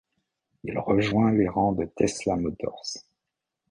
[0.63, 2.81] Il rejoint les rangs de Tesla Motors.